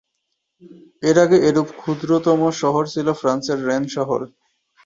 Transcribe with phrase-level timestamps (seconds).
[1.03, 4.19] এর আগে এরূপ ক্ষুদ্রতম শহর ছিল ফ্রান্সের রেন শহর।